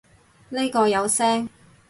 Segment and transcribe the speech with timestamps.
[0.49, 1.47] 呢個有聲